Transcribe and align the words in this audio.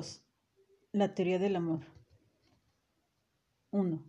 2. 0.00 0.22
La 0.92 1.14
teoría 1.14 1.38
del 1.38 1.56
amor. 1.56 1.80
1. 3.70 4.02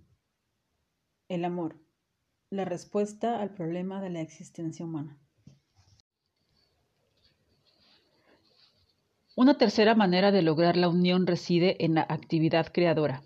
El 1.27 1.43
amor. 1.43 1.75
La 2.49 2.63
respuesta 2.63 3.41
al 3.41 3.53
problema 3.53 4.01
de 4.01 4.09
la 4.09 4.21
existencia 4.21 4.85
humana. 4.85 5.19
Una 9.35 9.57
tercera 9.57 9.93
manera 9.93 10.31
de 10.31 10.41
lograr 10.41 10.77
la 10.77 10.87
unión 10.87 11.27
reside 11.27 11.83
en 11.83 11.93
la 11.93 12.05
actividad 12.07 12.67
creadora, 12.71 13.21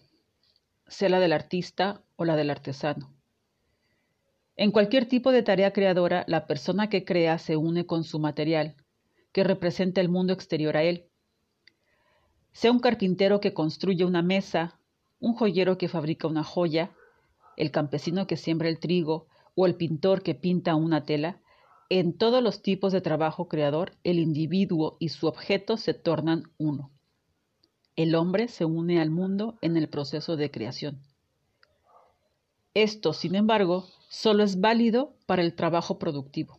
sea 0.88 1.10
la 1.10 1.20
del 1.20 1.34
artista 1.34 2.02
o 2.16 2.26
la 2.26 2.36
del 2.36 2.50
artesano. 2.50 3.14
En 4.56 4.72
cualquier 4.72 5.08
tipo 5.08 5.32
de 5.32 5.44
tarea 5.44 5.72
creadora, 5.72 6.26
la 6.28 6.48
persona 6.48 6.90
que 6.90 7.06
crea 7.06 7.38
se 7.38 7.58
une 7.58 7.86
con 7.86 8.04
su 8.04 8.18
material, 8.18 8.76
que 9.32 9.44
representa 9.44 10.02
el 10.02 10.10
mundo 10.10 10.34
exterior 10.34 10.78
a 10.78 10.82
él. 10.82 11.12
Sea 12.56 12.72
un 12.72 12.80
carpintero 12.80 13.42
que 13.42 13.54
construye 13.54 14.06
una 14.06 14.22
mesa, 14.22 14.80
un 15.20 15.34
joyero 15.34 15.78
que 15.78 15.90
fabrica 15.90 16.30
una 16.30 16.46
joya, 16.46 16.90
el 17.58 17.70
campesino 17.70 18.28
que 18.28 18.38
siembra 18.38 18.70
el 18.70 18.80
trigo 18.80 19.28
o 19.56 19.66
el 19.66 19.76
pintor 19.76 20.24
que 20.24 20.36
pinta 20.36 20.74
una 20.76 21.04
tela, 21.04 21.42
en 21.90 22.18
todos 22.18 22.42
los 22.42 22.62
tipos 22.62 22.94
de 22.94 23.02
trabajo 23.02 23.50
creador, 23.50 23.92
el 24.06 24.20
individuo 24.20 24.96
y 25.02 25.10
su 25.10 25.28
objeto 25.28 25.76
se 25.76 25.94
tornan 25.94 26.44
uno. 26.58 26.92
El 27.98 28.16
hombre 28.16 28.48
se 28.48 28.64
une 28.64 29.02
al 29.02 29.10
mundo 29.10 29.58
en 29.62 29.76
el 29.76 29.90
proceso 29.90 30.38
de 30.38 30.50
creación. 30.50 31.02
Esto, 32.74 33.12
sin 33.12 33.36
embargo, 33.36 33.86
solo 34.08 34.44
es 34.44 34.62
válido 34.62 35.14
para 35.26 35.42
el 35.42 35.56
trabajo 35.56 36.00
productivo, 36.00 36.58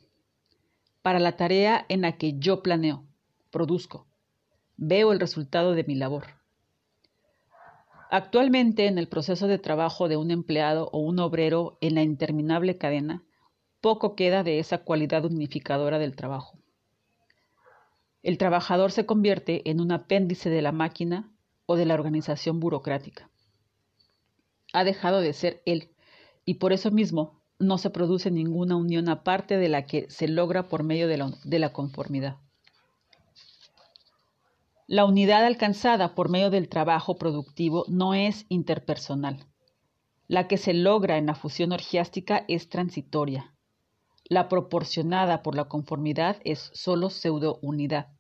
para 1.01 1.21
la 1.21 1.39
tarea 1.39 1.87
en 1.89 2.03
la 2.03 2.19
que 2.19 2.39
yo 2.39 2.63
planeo, 2.63 3.03
produzco, 3.51 4.07
veo 4.77 5.13
el 5.13 5.21
resultado 5.21 5.75
de 5.75 5.85
mi 5.85 5.95
labor. 5.95 6.25
Actualmente, 8.11 8.87
en 8.87 8.99
el 8.99 9.09
proceso 9.09 9.49
de 9.49 9.59
trabajo 9.59 10.09
de 10.09 10.17
un 10.17 10.31
empleado 10.31 10.89
o 10.93 10.99
un 10.99 11.19
obrero 11.19 11.77
en 11.81 11.97
la 11.97 12.03
interminable 12.03 12.79
cadena, 12.79 13.25
poco 13.81 14.15
queda 14.15 14.43
de 14.43 14.59
esa 14.59 14.79
cualidad 14.79 15.25
unificadora 15.25 15.99
del 15.99 16.15
trabajo. 16.15 16.59
El 18.23 18.39
trabajador 18.39 18.93
se 18.93 19.07
convierte 19.07 19.69
en 19.71 19.81
un 19.81 19.93
apéndice 19.93 20.51
de 20.51 20.63
la 20.63 20.73
máquina 20.73 21.33
o 21.67 21.77
de 21.77 21.85
la 21.85 21.95
organización 21.95 22.61
burocrática. 22.61 23.31
Ha 24.73 24.85
dejado 24.85 25.21
de 25.21 25.33
ser 25.33 25.63
él 25.65 25.91
y 26.45 26.55
por 26.55 26.73
eso 26.73 26.91
mismo 26.91 27.41
no 27.59 27.79
se 27.79 27.91
produce 27.91 28.31
ninguna 28.31 28.77
unión 28.77 29.09
aparte 29.09 29.57
de 29.57 29.69
la 29.69 29.87
que 29.87 30.07
se 30.11 30.29
logra 30.29 30.69
por 30.69 30.83
medio 30.83 31.09
de 31.09 31.17
la, 31.17 31.33
de 31.45 31.59
la 31.59 31.73
conformidad. 31.73 32.37
La 34.89 35.05
unidad 35.05 35.45
alcanzada 35.45 36.15
por 36.15 36.29
medio 36.29 36.49
del 36.49 36.69
trabajo 36.69 37.17
productivo 37.17 37.85
no 37.89 38.15
es 38.15 38.47
interpersonal. 38.49 39.45
La 40.29 40.47
que 40.47 40.59
se 40.59 40.75
logra 40.75 41.19
en 41.19 41.27
la 41.27 41.35
fusión 41.35 41.73
orgiástica 41.73 42.45
es 42.47 42.69
transitoria. 42.69 43.53
La 44.29 44.49
proporcionada 44.49 45.43
por 45.43 45.57
la 45.57 45.65
conformidad 45.65 46.37
es 46.45 46.71
sólo 46.73 47.11
pseudo-unidad. 47.11 48.13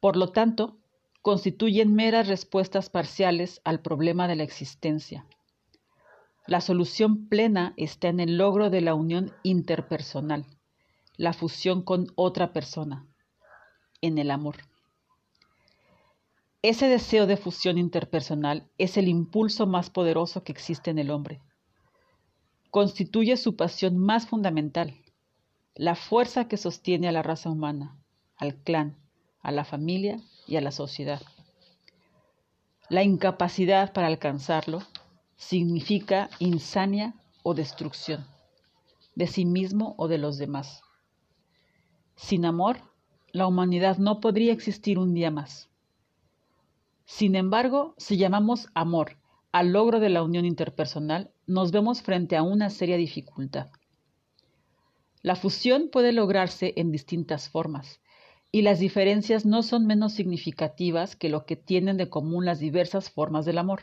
Por 0.00 0.16
lo 0.16 0.32
tanto, 0.32 0.76
constituyen 1.22 1.94
meras 1.94 2.28
respuestas 2.28 2.90
parciales 2.90 3.62
al 3.64 3.80
problema 3.80 4.28
de 4.28 4.36
la 4.36 4.42
existencia. 4.42 5.24
La 6.46 6.60
solución 6.60 7.26
plena 7.28 7.72
está 7.78 8.08
en 8.08 8.20
el 8.20 8.36
logro 8.36 8.68
de 8.68 8.82
la 8.82 8.94
unión 8.94 9.32
interpersonal, 9.44 10.44
la 11.16 11.32
fusión 11.32 11.82
con 11.82 12.08
otra 12.16 12.52
persona, 12.52 13.06
en 14.02 14.18
el 14.18 14.30
amor. 14.30 14.69
Ese 16.62 16.88
deseo 16.88 17.26
de 17.26 17.38
fusión 17.38 17.78
interpersonal 17.78 18.68
es 18.76 18.98
el 18.98 19.08
impulso 19.08 19.66
más 19.66 19.88
poderoso 19.88 20.44
que 20.44 20.52
existe 20.52 20.90
en 20.90 20.98
el 20.98 21.10
hombre. 21.10 21.40
Constituye 22.70 23.38
su 23.38 23.56
pasión 23.56 23.96
más 23.96 24.26
fundamental, 24.26 24.94
la 25.74 25.94
fuerza 25.94 26.48
que 26.48 26.58
sostiene 26.58 27.08
a 27.08 27.12
la 27.12 27.22
raza 27.22 27.48
humana, 27.48 27.96
al 28.36 28.56
clan, 28.56 28.98
a 29.40 29.52
la 29.52 29.64
familia 29.64 30.20
y 30.46 30.56
a 30.56 30.60
la 30.60 30.70
sociedad. 30.70 31.22
La 32.90 33.04
incapacidad 33.04 33.94
para 33.94 34.08
alcanzarlo 34.08 34.82
significa 35.36 36.28
insania 36.40 37.14
o 37.42 37.54
destrucción, 37.54 38.26
de 39.14 39.26
sí 39.26 39.46
mismo 39.46 39.94
o 39.96 40.08
de 40.08 40.18
los 40.18 40.36
demás. 40.36 40.82
Sin 42.16 42.44
amor, 42.44 42.82
la 43.32 43.46
humanidad 43.46 43.96
no 43.96 44.20
podría 44.20 44.52
existir 44.52 44.98
un 44.98 45.14
día 45.14 45.30
más. 45.30 45.69
Sin 47.10 47.34
embargo, 47.34 47.94
si 47.98 48.16
llamamos 48.16 48.68
amor 48.72 49.18
al 49.50 49.72
logro 49.72 49.98
de 49.98 50.10
la 50.10 50.22
unión 50.22 50.44
interpersonal, 50.44 51.32
nos 51.44 51.72
vemos 51.72 52.02
frente 52.02 52.36
a 52.36 52.44
una 52.44 52.70
seria 52.70 52.96
dificultad. 52.96 53.66
La 55.20 55.34
fusión 55.34 55.90
puede 55.90 56.12
lograrse 56.12 56.72
en 56.76 56.92
distintas 56.92 57.48
formas, 57.48 58.00
y 58.52 58.62
las 58.62 58.78
diferencias 58.78 59.44
no 59.44 59.64
son 59.64 59.86
menos 59.86 60.12
significativas 60.12 61.16
que 61.16 61.28
lo 61.28 61.46
que 61.46 61.56
tienen 61.56 61.96
de 61.96 62.08
común 62.08 62.46
las 62.46 62.60
diversas 62.60 63.10
formas 63.10 63.44
del 63.44 63.58
amor. 63.58 63.82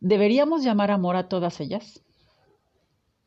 ¿Deberíamos 0.00 0.62
llamar 0.62 0.90
amor 0.90 1.16
a 1.16 1.28
todas 1.28 1.60
ellas? 1.60 2.04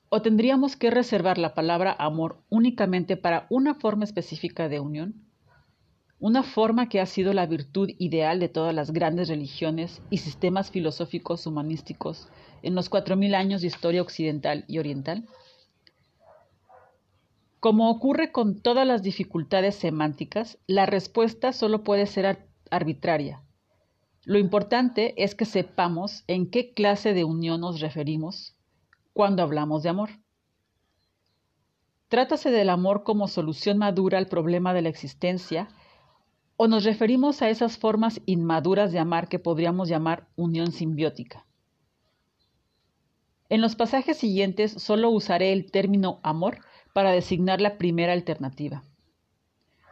¿O 0.09 0.21
tendríamos 0.21 0.75
que 0.77 0.91
reservar 0.91 1.39
la 1.39 1.55
palabra 1.55 1.95
amor 1.97 2.43
únicamente 2.49 3.17
para 3.17 3.47
una 3.49 3.73
forma 3.73 4.03
específica 4.03 4.69
de 4.69 4.79
unión? 4.79 5.28
Una 6.19 6.43
forma 6.43 6.89
que 6.89 6.99
ha 6.99 7.05
sido 7.05 7.33
la 7.33 7.45
virtud 7.45 7.91
ideal 7.97 8.39
de 8.39 8.49
todas 8.49 8.73
las 8.73 8.91
grandes 8.91 9.29
religiones 9.29 10.01
y 10.09 10.17
sistemas 10.17 10.69
filosóficos 10.69 11.47
humanísticos 11.47 12.27
en 12.61 12.75
los 12.75 12.89
cuatro 12.89 13.15
mil 13.15 13.35
años 13.35 13.61
de 13.61 13.67
historia 13.67 14.01
occidental 14.01 14.65
y 14.67 14.79
oriental? 14.79 15.25
Como 17.59 17.89
ocurre 17.89 18.31
con 18.31 18.61
todas 18.61 18.85
las 18.85 19.01
dificultades 19.01 19.75
semánticas, 19.75 20.57
la 20.67 20.85
respuesta 20.85 21.53
solo 21.53 21.83
puede 21.83 22.05
ser 22.05 22.45
arbitraria, 22.69 23.41
lo 24.29 24.37
importante 24.37 25.23
es 25.23 25.33
que 25.33 25.45
sepamos 25.45 26.23
en 26.27 26.51
qué 26.51 26.73
clase 26.73 27.15
de 27.15 27.23
unión 27.23 27.61
nos 27.61 27.79
referimos 27.79 28.55
cuando 29.11 29.41
hablamos 29.41 29.81
de 29.81 29.89
amor. 29.89 30.09
¿Trátase 32.09 32.51
del 32.51 32.69
amor 32.69 33.01
como 33.03 33.27
solución 33.27 33.79
madura 33.79 34.19
al 34.19 34.27
problema 34.27 34.73
de 34.75 34.83
la 34.83 34.89
existencia 34.89 35.69
o 36.61 36.67
nos 36.67 36.83
referimos 36.83 37.41
a 37.41 37.49
esas 37.49 37.77
formas 37.77 38.19
inmaduras 38.25 38.91
de 38.91 38.99
amar 38.99 39.29
que 39.29 39.39
podríamos 39.39 39.87
llamar 39.87 40.27
unión 40.35 40.73
simbiótica? 40.73 41.45
En 43.47 43.61
los 43.61 43.77
pasajes 43.77 44.17
siguientes 44.17 44.73
solo 44.73 45.09
usaré 45.09 45.53
el 45.53 45.71
término 45.71 46.19
amor 46.21 46.59
para 46.93 47.11
designar 47.11 47.61
la 47.61 47.77
primera 47.77 48.11
alternativa. 48.11 48.83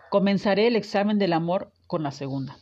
Comenzaré 0.10 0.68
el 0.68 0.76
examen 0.76 1.18
del 1.18 1.32
amor 1.32 1.72
con 1.88 2.04
la 2.04 2.12
segunda. 2.12 2.58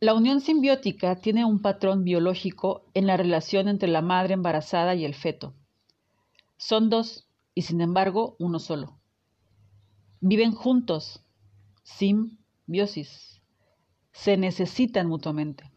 La 0.00 0.14
unión 0.14 0.40
simbiótica 0.40 1.20
tiene 1.20 1.44
un 1.44 1.62
patrón 1.62 2.02
biológico 2.02 2.82
en 2.94 3.06
la 3.06 3.16
relación 3.16 3.68
entre 3.68 3.88
la 3.88 4.02
madre 4.02 4.34
embarazada 4.34 4.96
y 4.96 5.04
el 5.04 5.14
feto. 5.14 5.54
Son 6.56 6.90
dos 6.90 7.28
y 7.54 7.62
sin 7.62 7.80
embargo 7.80 8.34
uno 8.40 8.58
solo. 8.58 8.98
Viven 10.20 10.50
juntos, 10.50 11.22
simbiosis. 11.96 13.40
Se 14.12 14.36
necesitan 14.36 15.06
mutuamente. 15.06 15.70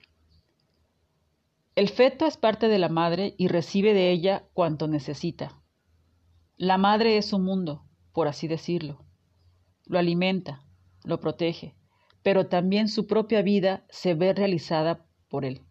El 1.76 1.90
feto 1.90 2.26
es 2.26 2.38
parte 2.38 2.68
de 2.68 2.78
la 2.78 2.90
madre 2.90 3.36
y 3.38 3.48
recibe 3.48 3.94
de 3.94 4.12
ella 4.12 4.48
cuanto 4.54 4.88
necesita. 4.88 5.60
La 6.56 6.78
madre 6.78 7.18
es 7.18 7.26
su 7.26 7.40
mundo, 7.40 7.86
por 8.12 8.28
así 8.28 8.48
decirlo. 8.48 9.04
Lo 9.86 9.98
alimenta, 9.98 10.64
lo 11.04 11.20
protege, 11.20 11.76
pero 12.22 12.48
también 12.48 12.88
su 12.88 13.08
propia 13.08 13.42
vida 13.42 13.86
se 13.90 14.14
ve 14.14 14.34
realizada 14.34 15.06
por 15.30 15.46
él. 15.46 15.62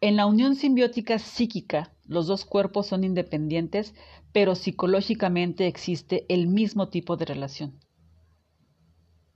En 0.00 0.16
la 0.16 0.26
unión 0.26 0.56
simbiótica 0.56 1.20
psíquica, 1.20 1.94
los 2.04 2.26
dos 2.26 2.44
cuerpos 2.44 2.88
son 2.88 3.04
independientes, 3.04 3.94
pero 4.32 4.56
psicológicamente 4.56 5.68
existe 5.68 6.26
el 6.28 6.48
mismo 6.48 6.88
tipo 6.88 7.16
de 7.16 7.24
relación. 7.24 7.78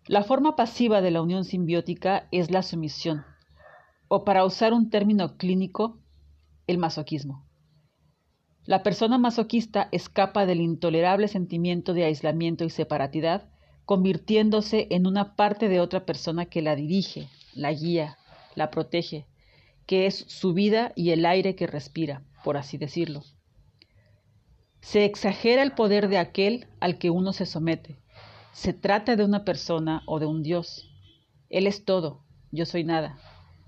La 0.09 0.23
forma 0.23 0.55
pasiva 0.55 1.01
de 1.01 1.11
la 1.11 1.21
unión 1.21 1.45
simbiótica 1.45 2.29
es 2.31 2.53
la 2.53 2.63
sumisión, 2.63 3.25
o 4.07 4.25
para 4.25 4.45
usar 4.45 4.73
un 4.73 4.89
término 4.89 5.37
clínico, 5.37 5.99
el 6.69 6.79
masoquismo. 6.79 7.45
La 8.67 8.85
persona 8.85 9.19
masoquista 9.19 9.89
escapa 9.91 10.47
del 10.47 10.61
intolerable 10.61 11.27
sentimiento 11.27 11.93
de 11.93 12.05
aislamiento 12.05 12.65
y 12.65 12.71
separatidad 12.71 13.49
convirtiéndose 13.85 14.87
en 14.91 15.09
una 15.09 15.35
parte 15.35 15.69
de 15.69 15.81
otra 15.81 16.05
persona 16.05 16.47
que 16.47 16.63
la 16.63 16.77
dirige, 16.77 17.29
la 17.55 17.73
guía, 17.73 18.17
la 18.55 18.71
protege, 18.71 19.27
que 19.87 20.07
es 20.07 20.25
su 20.29 20.53
vida 20.53 20.93
y 20.95 21.11
el 21.11 21.27
aire 21.27 21.57
que 21.57 21.67
respira, 21.67 22.23
por 22.45 22.57
así 22.57 22.79
decirlo. 22.79 23.23
Se 24.81 25.05
exagera 25.05 25.63
el 25.63 25.73
poder 25.73 26.09
de 26.09 26.19
aquel 26.19 26.67
al 26.79 26.99
que 26.99 27.11
uno 27.11 27.33
se 27.33 27.47
somete, 27.47 27.97
se 28.57 28.73
trata 28.73 29.17
de 29.17 29.25
una 29.25 29.45
persona 29.45 30.03
o 30.07 30.19
de 30.19 30.25
un 30.25 30.43
Dios. 30.43 30.91
Él 31.51 31.67
es 31.67 31.85
todo, 31.85 32.25
yo 32.51 32.65
soy 32.65 32.85
nada, 32.85 33.19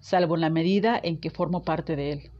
salvo 0.00 0.34
en 0.34 0.40
la 0.40 0.48
medida 0.48 0.98
en 1.00 1.20
que 1.20 1.28
formo 1.28 1.62
parte 1.62 1.94
de 1.94 2.12
Él. 2.12 2.30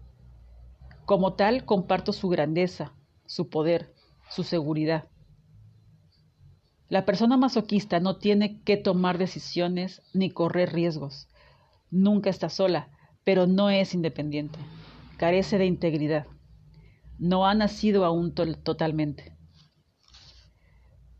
Como 1.05 1.35
tal, 1.35 1.67
comparto 1.67 2.15
su 2.15 2.31
grandeza, 2.31 2.95
su 3.27 3.51
poder, 3.51 3.93
su 4.31 4.45
seguridad. 4.45 5.11
La 6.89 7.05
persona 7.05 7.37
masoquista 7.37 8.01
no 8.01 8.17
tiene 8.17 8.63
que 8.63 8.79
tomar 8.79 9.19
decisiones 9.19 10.01
ni 10.15 10.31
correr 10.31 10.73
riesgos. 10.73 11.29
Nunca 11.91 12.31
está 12.31 12.49
sola, 12.49 12.89
pero 13.25 13.47
no 13.47 13.69
es 13.69 13.93
independiente. 13.93 14.59
Carece 15.19 15.59
de 15.59 15.67
integridad. 15.67 16.27
No 17.19 17.47
ha 17.47 17.53
nacido 17.55 18.07
aún 18.07 18.33
totalmente. 18.33 19.38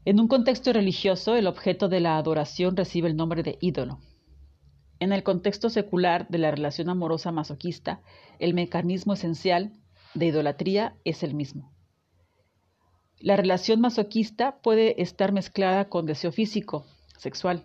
En 0.09 0.21
un 0.21 0.27
contexto 0.27 0.73
religioso, 0.73 1.37
el 1.37 1.47
objeto 1.47 1.91
de 1.91 2.01
la 2.01 2.17
adoración 2.17 2.79
recibe 2.79 3.11
el 3.11 3.17
nombre 3.17 3.43
de 3.43 3.59
ídolo. 3.61 3.99
En 5.01 5.13
el 5.13 5.23
contexto 5.23 5.69
secular 5.69 6.27
de 6.31 6.39
la 6.39 6.51
relación 6.51 6.89
amorosa 6.89 7.31
masoquista, 7.31 8.01
el 8.39 8.55
mecanismo 8.55 9.13
esencial 9.13 9.75
de 10.15 10.25
idolatría 10.25 10.97
es 11.05 11.23
el 11.23 11.35
mismo. 11.35 11.75
La 13.19 13.37
relación 13.37 13.83
masoquista 13.83 14.63
puede 14.63 15.03
estar 15.03 15.33
mezclada 15.33 15.91
con 15.91 16.07
deseo 16.07 16.33
físico, 16.33 16.87
sexual. 17.19 17.65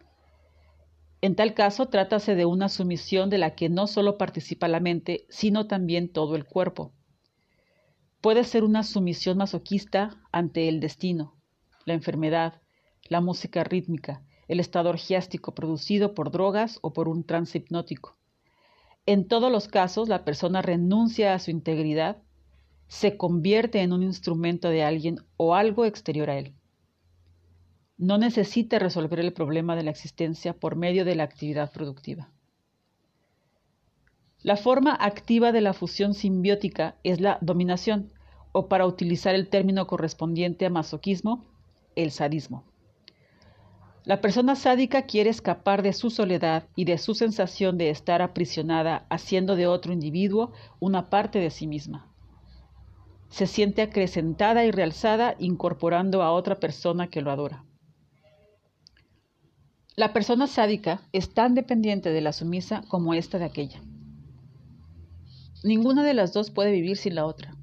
En 1.21 1.37
tal 1.37 1.53
caso, 1.53 1.85
trátase 1.85 2.35
de 2.35 2.43
una 2.43 2.67
sumisión 2.67 3.29
de 3.29 3.37
la 3.37 3.55
que 3.55 3.69
no 3.69 3.87
solo 3.87 4.17
participa 4.17 4.67
la 4.67 4.81
mente, 4.81 5.27
sino 5.29 5.67
también 5.67 6.11
todo 6.11 6.35
el 6.35 6.43
cuerpo. 6.43 6.91
Puede 8.19 8.43
ser 8.43 8.65
una 8.65 8.83
sumisión 8.83 9.37
masoquista 9.37 10.17
ante 10.33 10.67
el 10.67 10.81
destino, 10.81 11.37
la 11.85 11.94
enfermedad, 11.94 12.62
la 13.09 13.21
música 13.21 13.63
rítmica, 13.63 14.21
el 14.47 14.59
estado 14.59 14.89
orgiástico 14.89 15.56
producido 15.56 16.13
por 16.13 16.31
drogas 16.31 16.80
o 16.81 16.94
por 16.94 17.07
un 17.07 17.24
trance 17.24 17.57
hipnótico. 17.57 18.18
En 19.06 19.27
todos 19.27 19.51
los 19.51 19.68
casos, 19.68 20.07
la 20.07 20.24
persona 20.24 20.62
renuncia 20.62 21.33
a 21.33 21.39
su 21.39 21.51
integridad 21.51 22.21
se 22.88 23.18
convierte 23.18 23.81
en 23.81 23.91
un 23.91 24.03
instrumento 24.03 24.69
de 24.69 24.83
alguien 24.83 25.18
o 25.35 25.56
algo 25.56 25.85
exterior 25.85 26.30
a 26.30 26.38
él. 26.38 26.53
No 27.97 28.18
necesita 28.18 28.79
resolver 28.79 29.19
el 29.19 29.33
problema 29.33 29.75
de 29.75 29.83
la 29.83 29.91
existencia 29.91 30.53
por 30.53 30.75
medio 30.75 31.06
de 31.06 31.15
la 31.15 31.24
actividad 31.24 31.71
productiva. 31.71 32.29
La 34.41 34.57
forma 34.57 34.94
activa 34.94 35.51
de 35.51 35.62
la 35.62 35.74
fusión 35.74 36.13
simbiótica 36.13 36.97
es 37.03 37.21
la 37.21 37.38
dominación, 37.41 38.12
o 38.51 38.68
para 38.68 38.86
utilizar 38.86 39.36
el 39.36 39.50
término 39.50 39.88
correspondiente 39.88 40.65
a 40.65 40.69
masoquismo, 40.69 41.45
el 41.95 42.11
sadismo. 42.11 42.63
La 44.05 44.21
persona 44.21 44.55
sádica 44.55 45.03
quiere 45.03 45.29
escapar 45.29 45.81
de 45.81 45.93
su 45.93 46.09
soledad 46.09 46.67
y 46.75 46.85
de 46.85 46.97
su 46.97 47.15
sensación 47.15 47.77
de 47.77 47.89
estar 47.89 48.21
aprisionada 48.21 49.05
haciendo 49.09 49.55
de 49.55 49.67
otro 49.67 49.93
individuo 49.93 50.51
una 50.79 51.09
parte 51.09 51.39
de 51.39 51.49
sí 51.49 51.67
misma 51.67 52.13
se 53.33 53.47
siente 53.47 53.81
acrecentada 53.81 54.63
y 54.63 54.69
realzada 54.69 55.35
incorporando 55.39 56.21
a 56.21 56.31
otra 56.31 56.59
persona 56.59 57.07
que 57.07 57.23
lo 57.23 57.31
adora. 57.31 57.65
La 59.95 60.13
persona 60.13 60.45
sádica 60.45 61.01
es 61.13 61.33
tan 61.33 61.55
dependiente 61.55 62.11
de 62.11 62.21
la 62.21 62.31
sumisa 62.31 62.83
como 62.89 63.15
esta 63.15 63.39
de 63.39 63.45
aquella. 63.45 63.81
Ninguna 65.63 66.03
de 66.03 66.13
las 66.13 66.31
dos 66.31 66.51
puede 66.51 66.71
vivir 66.71 66.95
sin 66.95 67.15
la 67.15 67.25
otra. 67.25 67.55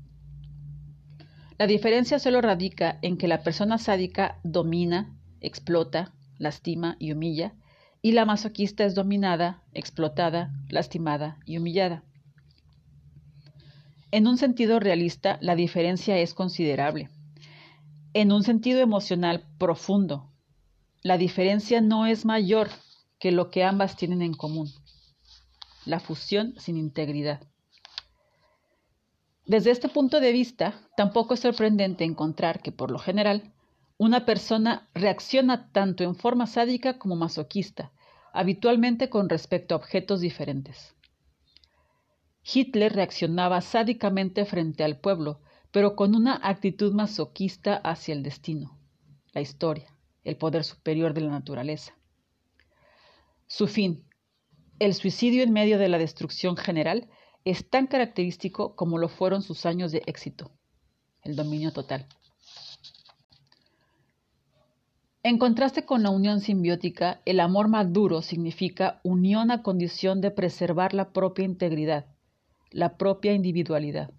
La 1.60 1.66
diferencia 1.66 2.18
solo 2.18 2.40
radica 2.40 2.98
en 3.02 3.18
que 3.18 3.28
la 3.28 3.42
persona 3.42 3.76
sádica 3.76 4.40
domina, 4.42 5.14
explota, 5.42 6.14
lastima 6.38 6.96
y 6.98 7.12
humilla, 7.12 7.52
y 8.00 8.12
la 8.12 8.24
masoquista 8.24 8.86
es 8.86 8.94
dominada, 8.94 9.62
explotada, 9.74 10.54
lastimada 10.70 11.36
y 11.44 11.58
humillada. 11.58 12.02
En 14.10 14.26
un 14.26 14.38
sentido 14.38 14.80
realista, 14.80 15.36
la 15.42 15.54
diferencia 15.54 16.16
es 16.16 16.32
considerable. 16.32 17.10
En 18.14 18.32
un 18.32 18.42
sentido 18.42 18.80
emocional 18.80 19.44
profundo, 19.58 20.32
la 21.02 21.18
diferencia 21.18 21.82
no 21.82 22.06
es 22.06 22.24
mayor 22.24 22.70
que 23.18 23.32
lo 23.32 23.50
que 23.50 23.64
ambas 23.64 23.96
tienen 23.96 24.22
en 24.22 24.32
común, 24.32 24.70
la 25.84 26.00
fusión 26.00 26.54
sin 26.56 26.78
integridad. 26.78 27.50
Desde 29.46 29.70
este 29.70 29.88
punto 29.88 30.20
de 30.20 30.32
vista, 30.32 30.75
tampoco 30.96 31.34
es 31.34 31.40
sorprendente 31.40 32.04
encontrar 32.04 32.60
que, 32.62 32.72
por 32.72 32.90
lo 32.90 32.98
general, 32.98 33.52
una 33.98 34.25
persona 34.25 34.88
reacciona 34.94 35.70
tanto 35.72 36.04
en 36.04 36.14
forma 36.14 36.46
sádica 36.46 36.98
como 36.98 37.16
masoquista, 37.16 37.92
habitualmente 38.32 39.10
con 39.10 39.28
respecto 39.28 39.75
a 39.75 39.78
objetos 39.78 40.20
diferentes. 40.20 40.94
Hitler 42.42 42.94
reaccionaba 42.94 43.60
sádicamente 43.60 44.44
frente 44.44 44.84
al 44.84 44.98
pueblo, 44.98 45.40
pero 45.70 45.96
con 45.96 46.14
una 46.14 46.40
actitud 46.42 46.92
masoquista 46.92 47.76
hacia 47.76 48.14
el 48.14 48.22
destino, 48.22 48.78
la 49.32 49.40
historia, 49.40 49.94
el 50.25 50.37
poder 50.37 50.64
superior 50.64 51.14
de 51.14 51.20
la 51.22 51.31
naturaleza. 51.31 51.94
Su 53.46 53.66
fin, 53.66 54.04
el 54.78 54.94
suicidio 54.94 55.42
en 55.42 55.52
medio 55.52 55.78
de 55.78 55.88
la 55.88 55.98
destrucción 55.98 56.56
general, 56.56 57.08
es 57.44 57.69
tan 57.69 57.87
característico 57.87 58.76
como 58.76 58.98
lo 58.98 59.08
fueron 59.08 59.42
sus 59.42 59.66
años 59.66 59.92
de 59.92 60.02
éxito, 60.06 60.50
el 61.22 61.37
dominio 61.37 61.72
total. 61.72 62.06
En 65.22 65.38
contraste 65.38 65.84
con 65.84 66.02
la 66.02 66.10
unión 66.10 66.40
simbiótica, 66.40 67.20
el 67.26 67.40
amor 67.40 67.69
maduro 67.69 68.22
significa 68.22 69.00
unión 69.04 69.50
a 69.50 69.62
condición 69.62 70.22
de 70.22 70.31
preservar 70.31 70.94
la 70.94 71.12
propia 71.12 71.44
integridad, 71.44 72.06
la 72.70 72.96
propia 72.96 73.34
individualidad. 73.34 74.10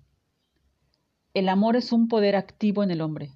El 1.34 1.50
amor 1.50 1.76
es 1.76 1.92
un 1.92 2.08
poder 2.08 2.36
activo 2.36 2.84
en 2.84 2.92
el 2.92 3.02
hombre, 3.02 3.32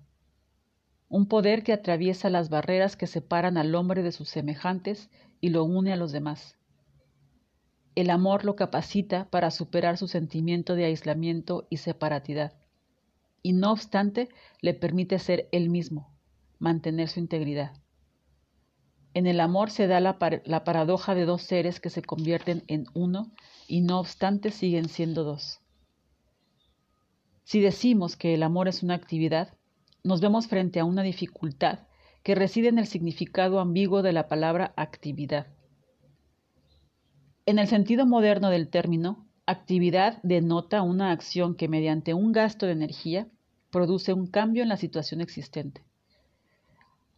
un 1.09 1.27
poder 1.27 1.63
que 1.63 1.73
atraviesa 1.73 2.29
las 2.29 2.49
barreras 2.49 2.95
que 2.95 3.07
separan 3.07 3.57
al 3.57 3.73
hombre 3.73 4.03
de 4.03 4.11
sus 4.11 4.29
semejantes 4.29 5.09
y 5.41 5.49
lo 5.49 5.63
une 5.63 5.93
a 5.93 5.95
los 5.95 6.11
demás. 6.11 6.57
El 7.95 8.09
amor 8.09 8.43
lo 8.43 8.57
capacita 8.57 9.29
para 9.29 9.51
superar 9.51 9.97
su 9.97 10.09
sentimiento 10.09 10.75
de 10.75 10.83
aislamiento 10.85 11.65
y 11.69 11.77
separatidad, 11.77 12.53
y 13.41 13.53
no 13.53 13.71
obstante 13.71 14.27
le 14.61 14.73
permite 14.73 15.17
ser 15.17 15.47
él 15.53 15.69
mismo, 15.69 16.13
mantener 16.59 17.07
su 17.07 17.21
integridad. 17.21 17.71
En 19.13 19.27
el 19.27 19.39
amor 19.39 19.71
se 19.71 19.87
da 19.87 20.01
la, 20.01 20.17
la 20.43 20.65
paradoja 20.65 21.15
de 21.15 21.23
dos 21.23 21.43
seres 21.43 21.79
que 21.79 21.89
se 21.89 22.01
convierten 22.01 22.63
en 22.67 22.85
uno 22.93 23.31
y 23.65 23.79
no 23.79 24.01
obstante 24.01 24.51
siguen 24.51 24.89
siendo 24.89 25.23
dos. 25.23 25.61
Si 27.45 27.61
decimos 27.61 28.17
que 28.17 28.33
el 28.33 28.43
amor 28.43 28.67
es 28.67 28.83
una 28.83 28.95
actividad, 28.95 29.53
nos 30.03 30.19
vemos 30.19 30.47
frente 30.47 30.81
a 30.81 30.85
una 30.85 31.01
dificultad 31.01 31.87
que 32.23 32.35
reside 32.35 32.67
en 32.67 32.79
el 32.79 32.87
significado 32.87 33.61
ambiguo 33.61 34.01
de 34.01 34.11
la 34.11 34.27
palabra 34.27 34.73
actividad. 34.75 35.47
En 37.47 37.59
el 37.59 37.67
sentido 37.67 38.07
moderno 38.07 38.49
del 38.49 38.69
término, 38.69 39.23
actividad 39.45 40.19
denota 40.23 40.81
una 40.81 41.11
acción 41.11 41.53
que 41.53 41.67
mediante 41.67 42.15
un 42.15 42.31
gasto 42.31 42.65
de 42.65 42.71
energía 42.71 43.27
produce 43.69 44.13
un 44.13 44.25
cambio 44.25 44.63
en 44.63 44.69
la 44.69 44.77
situación 44.77 45.21
existente. 45.21 45.83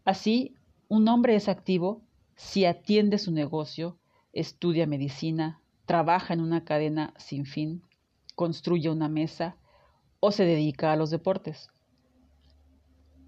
Así, 0.04 0.54
un 0.90 1.08
hombre 1.08 1.36
es 1.36 1.48
activo 1.48 2.02
si 2.36 2.66
atiende 2.66 3.20
su 3.20 3.32
negocio, 3.32 3.98
estudia 4.34 4.86
medicina, 4.86 5.62
trabaja 5.86 6.34
en 6.34 6.42
una 6.42 6.66
cadena 6.66 7.14
sin 7.18 7.46
fin, 7.46 7.82
construye 8.36 8.90
una 8.90 9.08
mesa 9.08 9.56
o 10.20 10.34
se 10.34 10.44
dedica 10.44 10.92
a 10.92 10.98
los 10.98 11.10
deportes. 11.10 11.70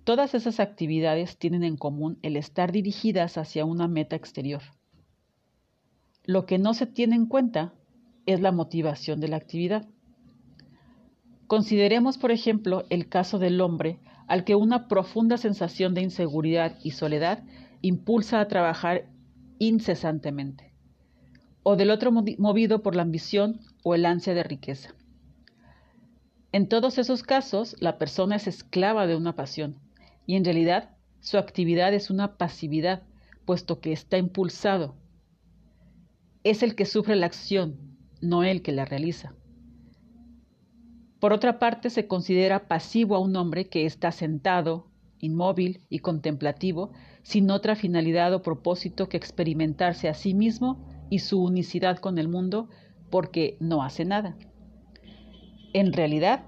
Todas 0.04 0.36
esas 0.36 0.60
actividades 0.60 1.38
tienen 1.38 1.64
en 1.64 1.78
común 1.78 2.20
el 2.24 2.36
estar 2.36 2.74
dirigidas 2.74 3.38
hacia 3.38 3.64
una 3.64 3.88
meta 3.88 4.18
exterior. 4.18 4.64
Lo 6.30 6.46
que 6.46 6.60
no 6.60 6.76
se 6.76 6.86
tiene 6.86 7.16
en 7.16 7.26
cuenta 7.26 7.74
es 8.28 8.40
la 8.40 8.52
motivación 8.52 9.20
de 9.20 9.30
la 9.30 9.38
actividad. 9.38 9.88
Consideremos, 11.48 12.20
por 12.20 12.30
ejemplo, 12.30 12.86
el 12.92 13.10
caso 13.10 13.40
del 13.40 13.60
hombre 13.62 13.98
al 14.28 14.44
que 14.44 14.54
una 14.54 14.88
profunda 14.88 15.38
sensación 15.38 15.96
de 15.96 16.04
inseguridad 16.04 16.78
y 16.84 16.92
soledad 16.92 17.42
impulsa 17.82 18.42
a 18.42 18.48
trabajar 18.48 19.10
incesantemente 19.58 20.72
o 21.64 21.76
del 21.76 21.90
otro 21.90 22.12
movido 22.12 22.84
por 22.84 22.96
la 22.96 23.02
ambición 23.02 23.62
o 23.84 23.96
el 23.96 24.06
ansia 24.06 24.36
de 24.36 24.44
riqueza. 24.44 24.94
En 26.52 26.70
todos 26.70 27.00
esos 27.00 27.24
casos, 27.24 27.76
la 27.80 27.98
persona 27.98 28.36
es 28.36 28.46
esclava 28.46 29.08
de 29.08 29.16
una 29.16 29.34
pasión 29.34 29.78
y 30.28 30.36
en 30.36 30.46
realidad 30.46 30.92
su 31.22 31.40
actividad 31.40 31.92
es 31.96 32.12
una 32.12 32.38
pasividad, 32.38 33.02
puesto 33.46 33.80
que 33.80 33.94
está 33.94 34.20
impulsado. 34.20 34.94
Es 36.44 36.64
el 36.64 36.76
que 36.76 36.86
sufre 36.86 37.18
la 37.18 37.26
acción, 37.26 37.78
no 38.22 38.44
el 38.44 38.62
que 38.62 38.72
la 38.72 38.86
realiza. 38.86 39.34
Por 41.20 41.34
otra 41.34 41.60
parte, 41.60 41.90
se 41.90 42.08
considera 42.08 42.70
pasivo 42.70 43.16
a 43.16 43.20
un 43.20 43.36
hombre 43.36 43.68
que 43.68 43.86
está 43.86 44.14
sentado, 44.14 44.88
inmóvil 45.20 45.82
y 45.90 46.00
contemplativo, 46.00 46.94
sin 47.24 47.52
otra 47.52 47.76
finalidad 47.76 48.34
o 48.34 48.42
propósito 48.42 49.10
que 49.10 49.18
experimentarse 49.18 50.08
a 50.08 50.14
sí 50.14 50.34
mismo 50.34 50.88
y 51.10 51.20
su 51.20 51.44
unicidad 51.44 51.98
con 51.98 52.18
el 52.18 52.30
mundo, 52.30 52.70
porque 53.10 53.58
no 53.60 53.84
hace 53.84 54.06
nada. 54.06 54.38
En 55.74 55.92
realidad, 55.92 56.46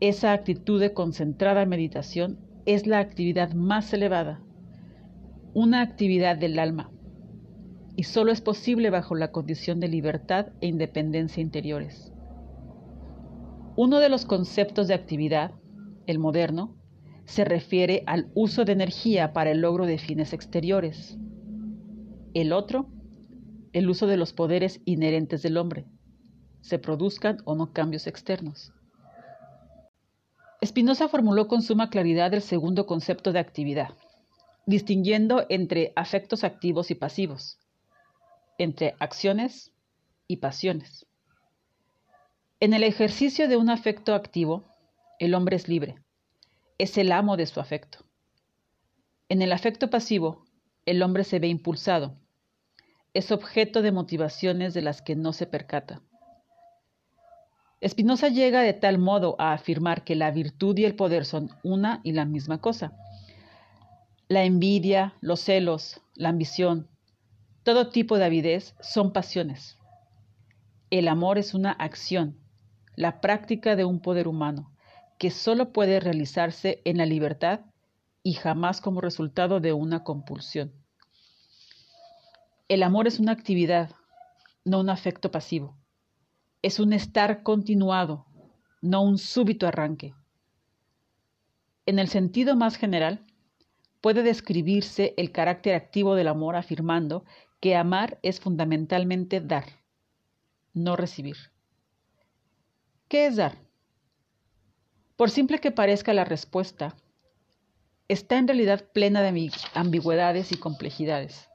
esa 0.00 0.32
actitud 0.32 0.78
de 0.78 0.92
concentrada 0.92 1.64
meditación 1.64 2.38
es 2.66 2.86
la 2.86 2.98
actividad 2.98 3.54
más 3.54 3.92
elevada, 3.94 4.42
una 5.54 5.80
actividad 5.80 6.36
del 6.36 6.58
alma, 6.58 6.91
y 7.96 8.04
solo 8.04 8.32
es 8.32 8.40
posible 8.40 8.90
bajo 8.90 9.14
la 9.14 9.32
condición 9.32 9.80
de 9.80 9.88
libertad 9.88 10.48
e 10.60 10.66
independencia 10.66 11.40
interiores. 11.40 12.12
Uno 13.76 14.00
de 14.00 14.08
los 14.08 14.24
conceptos 14.24 14.88
de 14.88 14.94
actividad, 14.94 15.52
el 16.06 16.18
moderno, 16.18 16.76
se 17.24 17.44
refiere 17.44 18.02
al 18.06 18.30
uso 18.34 18.64
de 18.64 18.72
energía 18.72 19.32
para 19.32 19.50
el 19.50 19.60
logro 19.60 19.86
de 19.86 19.98
fines 19.98 20.32
exteriores. 20.32 21.18
El 22.34 22.52
otro, 22.52 22.88
el 23.72 23.88
uso 23.88 24.06
de 24.06 24.16
los 24.16 24.32
poderes 24.32 24.80
inherentes 24.84 25.42
del 25.42 25.56
hombre, 25.56 25.86
se 26.60 26.78
produzcan 26.78 27.38
o 27.44 27.54
no 27.54 27.72
cambios 27.72 28.06
externos. 28.06 28.72
Spinoza 30.64 31.08
formuló 31.08 31.48
con 31.48 31.62
suma 31.62 31.90
claridad 31.90 32.32
el 32.34 32.42
segundo 32.42 32.86
concepto 32.86 33.32
de 33.32 33.40
actividad, 33.40 33.90
distinguiendo 34.66 35.44
entre 35.48 35.92
afectos 35.96 36.44
activos 36.44 36.90
y 36.90 36.94
pasivos, 36.94 37.58
entre 38.58 38.94
acciones 38.98 39.72
y 40.28 40.36
pasiones. 40.36 41.06
En 42.60 42.74
el 42.74 42.84
ejercicio 42.84 43.48
de 43.48 43.56
un 43.56 43.70
afecto 43.70 44.14
activo, 44.14 44.64
el 45.18 45.34
hombre 45.34 45.56
es 45.56 45.68
libre, 45.68 45.96
es 46.78 46.96
el 46.98 47.12
amo 47.12 47.36
de 47.36 47.46
su 47.46 47.60
afecto. 47.60 47.98
En 49.28 49.42
el 49.42 49.52
afecto 49.52 49.90
pasivo, 49.90 50.44
el 50.86 51.02
hombre 51.02 51.24
se 51.24 51.38
ve 51.38 51.48
impulsado, 51.48 52.16
es 53.14 53.30
objeto 53.30 53.82
de 53.82 53.92
motivaciones 53.92 54.74
de 54.74 54.82
las 54.82 55.02
que 55.02 55.16
no 55.16 55.32
se 55.32 55.46
percata. 55.46 56.02
Spinoza 57.86 58.28
llega 58.28 58.62
de 58.62 58.74
tal 58.74 58.98
modo 58.98 59.34
a 59.38 59.52
afirmar 59.52 60.04
que 60.04 60.14
la 60.14 60.30
virtud 60.30 60.78
y 60.78 60.84
el 60.84 60.94
poder 60.94 61.24
son 61.24 61.50
una 61.64 62.00
y 62.04 62.12
la 62.12 62.24
misma 62.24 62.60
cosa. 62.60 62.92
La 64.28 64.44
envidia, 64.44 65.14
los 65.20 65.40
celos, 65.40 66.00
la 66.14 66.28
ambición, 66.28 66.88
todo 67.62 67.90
tipo 67.90 68.18
de 68.18 68.24
avidez 68.24 68.74
son 68.80 69.12
pasiones. 69.12 69.78
El 70.90 71.06
amor 71.06 71.38
es 71.38 71.54
una 71.54 71.70
acción, 71.70 72.38
la 72.96 73.20
práctica 73.20 73.76
de 73.76 73.84
un 73.84 74.00
poder 74.00 74.26
humano, 74.26 74.72
que 75.18 75.30
solo 75.30 75.72
puede 75.72 76.00
realizarse 76.00 76.82
en 76.84 76.98
la 76.98 77.06
libertad 77.06 77.60
y 78.24 78.34
jamás 78.34 78.80
como 78.80 79.00
resultado 79.00 79.60
de 79.60 79.72
una 79.72 80.02
compulsión. 80.02 80.72
El 82.68 82.82
amor 82.82 83.06
es 83.06 83.20
una 83.20 83.32
actividad, 83.32 83.90
no 84.64 84.80
un 84.80 84.90
afecto 84.90 85.30
pasivo. 85.30 85.76
Es 86.62 86.80
un 86.80 86.92
estar 86.92 87.42
continuado, 87.42 88.26
no 88.80 89.02
un 89.02 89.18
súbito 89.18 89.68
arranque. 89.68 90.14
En 91.86 91.98
el 91.98 92.08
sentido 92.08 92.56
más 92.56 92.76
general, 92.76 93.24
puede 94.00 94.22
describirse 94.22 95.14
el 95.16 95.32
carácter 95.32 95.74
activo 95.74 96.16
del 96.16 96.28
amor 96.28 96.56
afirmando 96.56 97.24
que 97.62 97.76
amar 97.76 98.18
es 98.22 98.40
fundamentalmente 98.40 99.40
dar, 99.40 99.64
no 100.74 100.96
recibir. 100.96 101.36
¿Qué 103.06 103.26
es 103.26 103.36
dar? 103.36 103.56
Por 105.14 105.30
simple 105.30 105.60
que 105.60 105.70
parezca 105.70 106.12
la 106.12 106.24
respuesta, 106.24 106.96
está 108.08 108.36
en 108.36 108.48
realidad 108.48 108.90
plena 108.92 109.22
de 109.22 109.52
ambigüedades 109.74 110.50
y 110.50 110.56
complejidades. 110.56 111.48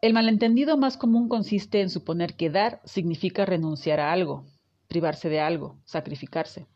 El 0.00 0.14
malentendido 0.14 0.78
más 0.78 0.96
común 0.96 1.28
consiste 1.28 1.82
en 1.82 1.90
suponer 1.90 2.34
que 2.34 2.48
dar 2.48 2.80
significa 2.86 3.44
renunciar 3.44 4.00
a 4.00 4.10
algo, 4.10 4.46
privarse 4.88 5.28
de 5.28 5.40
algo, 5.40 5.78
sacrificarse. 5.84 6.66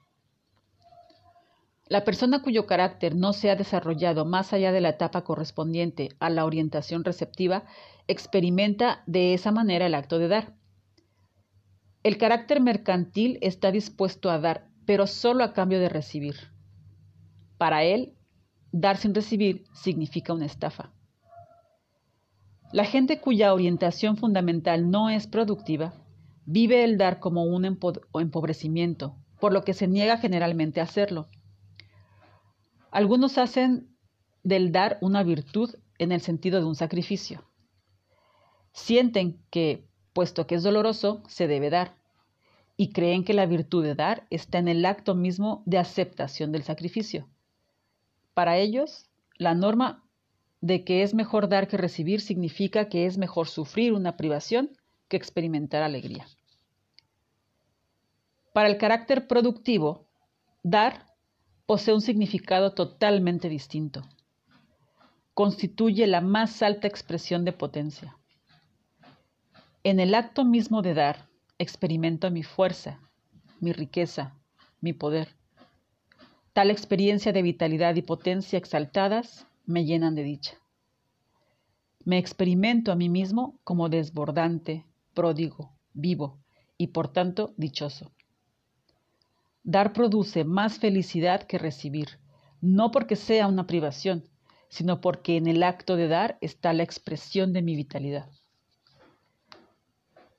La 1.90 2.04
persona 2.04 2.40
cuyo 2.40 2.66
carácter 2.66 3.16
no 3.16 3.32
se 3.32 3.50
ha 3.50 3.56
desarrollado 3.56 4.24
más 4.24 4.52
allá 4.52 4.70
de 4.70 4.80
la 4.80 4.90
etapa 4.90 5.24
correspondiente 5.24 6.10
a 6.20 6.30
la 6.30 6.44
orientación 6.44 7.02
receptiva 7.02 7.64
experimenta 8.06 9.02
de 9.08 9.34
esa 9.34 9.50
manera 9.50 9.86
el 9.86 9.96
acto 9.96 10.20
de 10.20 10.28
dar. 10.28 10.54
El 12.04 12.16
carácter 12.16 12.60
mercantil 12.60 13.38
está 13.40 13.72
dispuesto 13.72 14.30
a 14.30 14.38
dar, 14.38 14.68
pero 14.86 15.08
solo 15.08 15.42
a 15.42 15.52
cambio 15.52 15.80
de 15.80 15.88
recibir. 15.88 16.36
Para 17.58 17.82
él, 17.82 18.14
dar 18.70 18.96
sin 18.96 19.12
recibir 19.12 19.64
significa 19.74 20.32
una 20.32 20.46
estafa. 20.46 20.92
La 22.72 22.84
gente 22.84 23.20
cuya 23.20 23.52
orientación 23.52 24.16
fundamental 24.16 24.92
no 24.92 25.10
es 25.10 25.26
productiva 25.26 25.92
vive 26.46 26.84
el 26.84 26.98
dar 26.98 27.18
como 27.18 27.42
un 27.46 27.64
empobrecimiento, 27.64 29.16
por 29.40 29.52
lo 29.52 29.64
que 29.64 29.74
se 29.74 29.88
niega 29.88 30.18
generalmente 30.18 30.80
a 30.80 30.84
hacerlo. 30.84 31.28
Algunos 32.90 33.38
hacen 33.38 33.96
del 34.42 34.72
dar 34.72 34.98
una 35.00 35.22
virtud 35.22 35.74
en 35.98 36.12
el 36.12 36.20
sentido 36.20 36.58
de 36.58 36.66
un 36.66 36.74
sacrificio. 36.74 37.44
Sienten 38.72 39.40
que, 39.50 39.84
puesto 40.12 40.46
que 40.46 40.56
es 40.56 40.62
doloroso, 40.62 41.22
se 41.28 41.46
debe 41.46 41.70
dar, 41.70 41.94
y 42.76 42.92
creen 42.92 43.24
que 43.24 43.34
la 43.34 43.46
virtud 43.46 43.84
de 43.84 43.94
dar 43.94 44.26
está 44.30 44.58
en 44.58 44.68
el 44.68 44.84
acto 44.86 45.14
mismo 45.14 45.62
de 45.66 45.78
aceptación 45.78 46.50
del 46.50 46.62
sacrificio. 46.62 47.28
Para 48.32 48.56
ellos, 48.56 49.10
la 49.36 49.54
norma 49.54 50.02
de 50.62 50.84
que 50.84 51.02
es 51.02 51.14
mejor 51.14 51.48
dar 51.48 51.68
que 51.68 51.76
recibir 51.76 52.20
significa 52.20 52.88
que 52.88 53.06
es 53.06 53.18
mejor 53.18 53.48
sufrir 53.48 53.92
una 53.92 54.16
privación 54.16 54.70
que 55.08 55.16
experimentar 55.16 55.82
alegría. 55.82 56.26
Para 58.52 58.68
el 58.68 58.78
carácter 58.78 59.26
productivo, 59.26 60.08
dar 60.62 61.09
posee 61.70 61.94
un 61.94 62.00
significado 62.00 62.72
totalmente 62.72 63.48
distinto. 63.48 64.02
Constituye 65.34 66.08
la 66.08 66.20
más 66.20 66.62
alta 66.62 66.88
expresión 66.88 67.44
de 67.44 67.52
potencia. 67.52 68.18
En 69.84 70.00
el 70.00 70.16
acto 70.16 70.44
mismo 70.44 70.82
de 70.82 70.94
dar, 70.94 71.28
experimento 71.58 72.28
mi 72.32 72.42
fuerza, 72.42 72.98
mi 73.60 73.72
riqueza, 73.72 74.34
mi 74.80 74.92
poder. 74.92 75.36
Tal 76.54 76.72
experiencia 76.72 77.32
de 77.32 77.42
vitalidad 77.42 77.94
y 77.94 78.02
potencia 78.02 78.58
exaltadas 78.58 79.46
me 79.64 79.84
llenan 79.84 80.16
de 80.16 80.24
dicha. 80.24 80.58
Me 82.04 82.18
experimento 82.18 82.90
a 82.90 82.96
mí 82.96 83.08
mismo 83.08 83.60
como 83.62 83.88
desbordante, 83.88 84.86
pródigo, 85.14 85.70
vivo 85.92 86.40
y 86.76 86.88
por 86.88 87.12
tanto 87.12 87.54
dichoso. 87.56 88.10
Dar 89.62 89.92
produce 89.92 90.44
más 90.44 90.78
felicidad 90.78 91.42
que 91.42 91.58
recibir, 91.58 92.18
no 92.60 92.90
porque 92.90 93.16
sea 93.16 93.46
una 93.46 93.66
privación, 93.66 94.24
sino 94.68 95.00
porque 95.00 95.36
en 95.36 95.46
el 95.46 95.62
acto 95.62 95.96
de 95.96 96.08
dar 96.08 96.38
está 96.40 96.72
la 96.72 96.82
expresión 96.82 97.52
de 97.52 97.62
mi 97.62 97.76
vitalidad. 97.76 98.30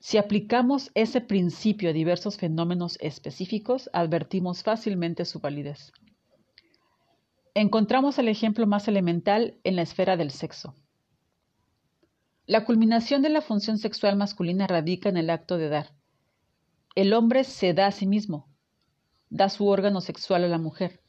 Si 0.00 0.18
aplicamos 0.18 0.90
ese 0.94 1.20
principio 1.20 1.90
a 1.90 1.92
diversos 1.92 2.36
fenómenos 2.36 2.98
específicos, 3.00 3.88
advertimos 3.92 4.64
fácilmente 4.64 5.24
su 5.24 5.38
validez. 5.38 5.92
Encontramos 7.54 8.18
el 8.18 8.28
ejemplo 8.28 8.66
más 8.66 8.88
elemental 8.88 9.60
en 9.62 9.76
la 9.76 9.82
esfera 9.82 10.16
del 10.16 10.32
sexo. 10.32 10.74
La 12.46 12.64
culminación 12.64 13.22
de 13.22 13.28
la 13.28 13.42
función 13.42 13.78
sexual 13.78 14.16
masculina 14.16 14.66
radica 14.66 15.08
en 15.08 15.18
el 15.18 15.30
acto 15.30 15.56
de 15.56 15.68
dar. 15.68 15.92
El 16.96 17.12
hombre 17.12 17.44
se 17.44 17.72
da 17.72 17.86
a 17.86 17.92
sí 17.92 18.06
mismo, 18.06 18.48
da 19.32 19.48
su 19.48 19.66
órgano 19.66 20.02
sexual 20.02 20.44
a 20.44 20.48
la 20.48 20.58
mujer. 20.58 21.00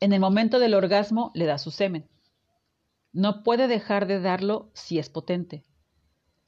En 0.00 0.12
el 0.12 0.18
momento 0.18 0.58
del 0.58 0.74
orgasmo 0.74 1.30
le 1.34 1.46
da 1.46 1.58
su 1.58 1.70
semen. 1.70 2.10
No 3.12 3.44
puede 3.44 3.68
dejar 3.68 4.08
de 4.08 4.20
darlo 4.20 4.72
si 4.74 4.98
es 4.98 5.10
potente. 5.10 5.64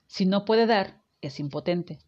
Si 0.08 0.26
no 0.26 0.44
puede 0.44 0.66
dar, 0.66 1.04
es 1.20 1.38
impotente. 1.38 2.00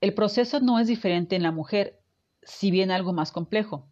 El 0.00 0.14
proceso 0.14 0.60
no 0.60 0.78
es 0.78 0.86
diferente 0.86 1.36
en 1.36 1.42
la 1.42 1.52
mujer, 1.52 2.00
si 2.42 2.70
bien 2.70 2.90
algo 2.90 3.12
más 3.12 3.32
complejo. 3.32 3.86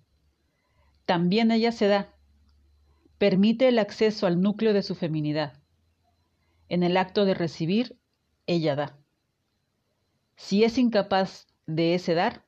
También 1.05 1.51
ella 1.51 1.73
se 1.73 1.89
da. 1.89 2.15
Permite 3.19 3.69
el 3.69 3.79
acceso 3.79 4.27
al 4.27 4.41
núcleo 4.41 4.73
de 4.73 4.83
su 4.83 4.95
feminidad. 4.95 5.61
En 6.71 6.83
el 6.83 6.97
acto 6.97 7.27
de 7.27 7.35
recibir, 7.35 8.01
ella 8.47 8.75
da. 8.75 8.99
Si 10.37 10.65
es 10.65 10.79
incapaz 10.79 11.47
de 11.67 11.95
ese 11.95 12.15
dar, 12.15 12.46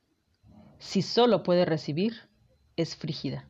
si 0.79 1.03
solo 1.03 1.43
puede 1.43 1.65
recibir, 1.65 2.29
es 2.77 2.97
frígida. 2.97 3.47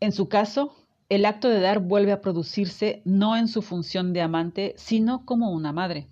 En 0.00 0.12
su 0.12 0.28
caso, 0.28 0.74
el 1.08 1.24
acto 1.24 1.48
de 1.48 1.60
dar 1.60 1.80
vuelve 1.80 2.12
a 2.12 2.20
producirse 2.20 3.02
no 3.04 3.36
en 3.36 3.48
su 3.48 3.62
función 3.62 4.12
de 4.12 4.22
amante, 4.22 4.74
sino 4.76 5.24
como 5.24 5.50
una 5.50 5.72
madre. 5.72 6.08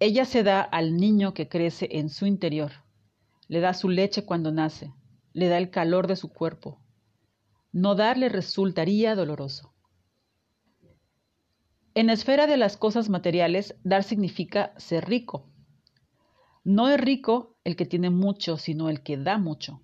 Ella 0.00 0.24
se 0.24 0.42
da 0.42 0.60
al 0.60 0.96
niño 0.96 1.34
que 1.34 1.48
crece 1.48 1.88
en 1.92 2.08
su 2.08 2.26
interior, 2.26 2.72
le 3.48 3.60
da 3.60 3.74
su 3.74 3.88
leche 3.88 4.24
cuando 4.24 4.52
nace, 4.52 4.92
le 5.32 5.48
da 5.48 5.58
el 5.58 5.70
calor 5.70 6.06
de 6.06 6.16
su 6.16 6.28
cuerpo. 6.28 6.78
No 7.72 7.94
dar 7.94 8.16
le 8.16 8.28
resultaría 8.28 9.14
doloroso. 9.14 9.72
En 11.94 12.06
la 12.06 12.12
esfera 12.12 12.46
de 12.46 12.56
las 12.56 12.76
cosas 12.76 13.08
materiales, 13.08 13.74
dar 13.82 14.04
significa 14.04 14.72
ser 14.76 15.08
rico. 15.08 15.48
No 16.68 16.90
es 16.90 17.00
rico 17.00 17.56
el 17.64 17.76
que 17.76 17.86
tiene 17.86 18.10
mucho, 18.10 18.58
sino 18.58 18.90
el 18.90 19.02
que 19.02 19.16
da 19.16 19.38
mucho. 19.38 19.80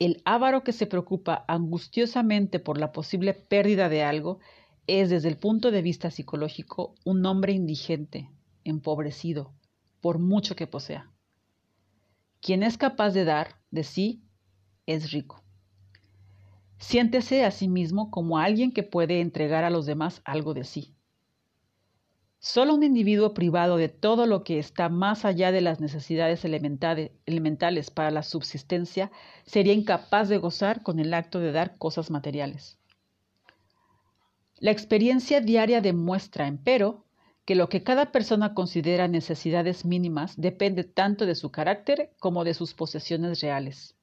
El 0.00 0.20
avaro 0.24 0.64
que 0.64 0.72
se 0.72 0.88
preocupa 0.88 1.44
angustiosamente 1.46 2.58
por 2.58 2.76
la 2.76 2.90
posible 2.90 3.34
pérdida 3.34 3.88
de 3.88 4.02
algo 4.02 4.40
es 4.88 5.10
desde 5.10 5.28
el 5.28 5.38
punto 5.38 5.70
de 5.70 5.82
vista 5.82 6.10
psicológico 6.10 6.96
un 7.04 7.24
hombre 7.24 7.52
indigente, 7.52 8.28
empobrecido, 8.64 9.54
por 10.00 10.18
mucho 10.18 10.56
que 10.56 10.66
posea. 10.66 11.12
Quien 12.40 12.64
es 12.64 12.76
capaz 12.78 13.10
de 13.10 13.24
dar 13.24 13.60
de 13.70 13.84
sí 13.84 14.24
es 14.86 15.12
rico. 15.12 15.44
Siéntese 16.78 17.44
a 17.44 17.52
sí 17.52 17.68
mismo 17.68 18.10
como 18.10 18.38
alguien 18.38 18.72
que 18.72 18.82
puede 18.82 19.20
entregar 19.20 19.62
a 19.62 19.70
los 19.70 19.86
demás 19.86 20.20
algo 20.24 20.52
de 20.52 20.64
sí. 20.64 20.95
Solo 22.38 22.74
un 22.74 22.82
individuo 22.82 23.34
privado 23.34 23.76
de 23.76 23.88
todo 23.88 24.26
lo 24.26 24.44
que 24.44 24.58
está 24.58 24.88
más 24.88 25.24
allá 25.24 25.52
de 25.52 25.60
las 25.60 25.80
necesidades 25.80 26.44
elementales 26.44 27.90
para 27.90 28.10
la 28.10 28.22
subsistencia 28.22 29.10
sería 29.44 29.72
incapaz 29.72 30.28
de 30.28 30.38
gozar 30.38 30.82
con 30.82 30.98
el 30.98 31.14
acto 31.14 31.40
de 31.40 31.52
dar 31.52 31.76
cosas 31.78 32.10
materiales. 32.10 32.78
La 34.58 34.70
experiencia 34.70 35.40
diaria 35.40 35.80
demuestra, 35.80 36.46
empero, 36.46 37.04
que 37.44 37.54
lo 37.54 37.68
que 37.68 37.82
cada 37.82 38.10
persona 38.10 38.54
considera 38.54 39.06
necesidades 39.06 39.84
mínimas 39.84 40.34
depende 40.36 40.82
tanto 40.82 41.26
de 41.26 41.34
su 41.34 41.50
carácter 41.50 42.10
como 42.18 42.42
de 42.44 42.54
sus 42.54 42.74
posesiones 42.74 43.40
reales. 43.40 43.94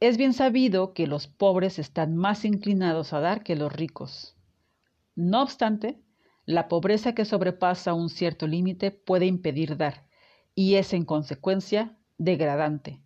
Es 0.00 0.16
bien 0.16 0.32
sabido 0.32 0.94
que 0.94 1.06
los 1.06 1.28
pobres 1.28 1.78
están 1.78 2.16
más 2.16 2.44
inclinados 2.44 3.12
a 3.12 3.20
dar 3.20 3.44
que 3.44 3.54
los 3.54 3.72
ricos. 3.72 4.34
No 5.14 5.42
obstante, 5.42 6.00
la 6.52 6.68
pobreza 6.68 7.14
que 7.14 7.24
sobrepasa 7.24 7.94
un 7.94 8.08
cierto 8.08 8.46
límite 8.46 8.90
puede 8.90 9.26
impedir 9.26 9.76
dar, 9.76 10.06
y 10.54 10.74
es 10.74 10.92
en 10.92 11.04
consecuencia 11.04 11.96
degradante, 12.18 13.02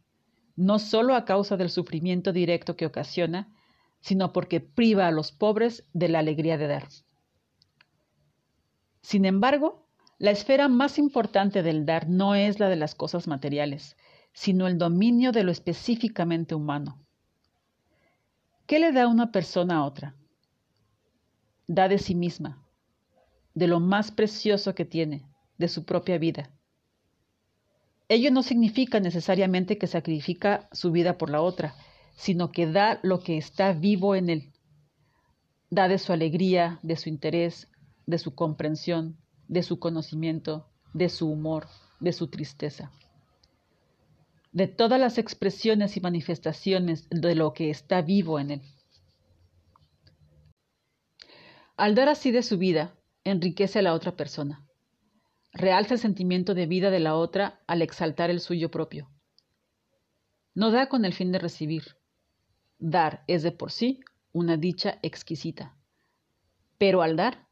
no 0.57 0.79
solo 0.79 1.15
a 1.15 1.25
causa 1.25 1.57
del 1.57 1.71
sufrimiento 1.71 2.33
directo 2.33 2.77
que 2.77 2.87
ocasiona, 2.87 3.55
sino 4.01 4.33
porque 4.33 4.61
priva 4.61 5.07
a 5.07 5.11
los 5.11 5.33
pobres 5.33 5.87
de 5.93 6.09
la 6.09 6.19
alegría 6.19 6.59
de 6.59 6.67
dar. 6.67 6.89
Sin 9.01 9.25
embargo, 9.25 9.87
la 10.19 10.31
esfera 10.31 10.69
más 10.69 10.99
importante 10.99 11.63
del 11.63 11.87
dar 11.87 12.09
no 12.09 12.35
es 12.35 12.59
la 12.59 12.69
de 12.69 12.77
las 12.77 12.95
cosas 12.95 13.29
materiales, 13.29 13.97
sino 14.33 14.67
el 14.67 14.79
dominio 14.79 15.33
de 15.33 15.45
lo 15.45 15.53
específicamente 15.53 16.55
humano. 16.55 17.01
¿Qué 18.67 18.79
le 18.79 18.93
da 18.93 19.07
una 19.07 19.31
persona 19.31 19.77
a 19.77 19.85
otra? 19.85 20.17
Da 21.69 21.89
de 21.89 21.99
sí 21.99 22.15
misma, 22.15 22.66
de 23.57 23.67
lo 23.67 23.81
más 23.81 24.13
precioso 24.13 24.75
que 24.75 24.85
tiene, 24.85 25.25
de 25.57 25.69
su 25.69 25.87
propia 25.87 26.19
vida. 26.19 26.51
Ello 28.07 28.31
no 28.31 28.43
significa 28.43 29.01
necesariamente 29.01 29.79
que 29.79 29.87
sacrifica 29.87 30.69
su 30.73 30.93
vida 30.93 31.17
por 31.17 31.31
la 31.31 31.41
otra, 31.41 31.75
sino 32.15 32.53
que 32.53 32.67
da 32.67 33.01
lo 33.03 33.21
que 33.21 33.39
está 33.39 33.73
vivo 33.73 34.15
en 34.15 34.29
él. 34.29 34.53
Da 35.71 35.89
de 35.89 35.99
su 35.99 36.13
alegría, 36.13 36.79
de 36.83 36.97
su 36.97 37.09
interés, 37.09 37.69
de 38.05 38.19
su 38.19 38.35
comprensión, 38.35 39.17
de 39.49 39.63
su 39.63 39.79
conocimiento, 39.79 40.69
de 40.93 41.09
su 41.09 41.27
humor, 41.27 41.67
de 41.99 42.13
su 42.13 42.29
tristeza. 42.29 42.93
De 44.53 44.69
todas 44.69 45.01
las 45.01 45.17
expresiones 45.17 45.97
y 45.97 46.01
manifestaciones 46.03 47.09
de 47.09 47.35
lo 47.35 47.55
que 47.55 47.71
está 47.71 48.03
vivo 48.03 48.39
en 48.39 48.51
él. 48.51 48.63
Al 51.79 51.95
dar 51.95 52.11
así 52.11 52.31
de 52.31 52.43
su 52.43 52.59
vida, 52.59 52.95
enriquece 53.31 53.81
a 53.81 53.83
la 53.83 53.93
otra 53.93 54.17
persona. 54.17 54.65
Realza 55.53 55.95
el 55.95 56.01
sentimiento 56.01 56.55
de 56.55 56.67
vida 56.67 56.91
de 56.91 57.01
la 57.01 57.17
otra 57.17 57.61
al 57.67 57.83
exaltar 57.83 58.31
el 58.31 58.41
suyo 58.41 58.71
propio. 58.71 59.11
No 60.55 60.71
da 60.71 60.89
con 60.89 61.05
el 61.05 61.13
fin 61.13 61.33
de 61.33 61.41
recibir. 61.41 61.97
Dar 62.79 63.25
es 63.27 63.43
de 63.43 63.51
por 63.51 63.73
sí 63.73 64.01
una 64.33 64.57
dicha 64.57 65.01
exquisita. 65.03 65.75
Pero 66.79 67.03
al 67.03 67.17
dar, 67.17 67.49